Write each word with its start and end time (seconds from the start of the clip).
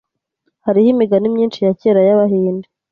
Hariho 0.65 0.87
imigani 0.93 1.33
myinshi 1.35 1.59
ya 1.65 1.73
kera 1.79 2.01
y'Abahinde. 2.07 2.67